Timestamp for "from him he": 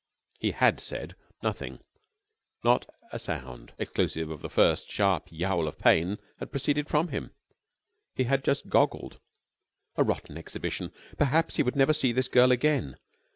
6.89-8.23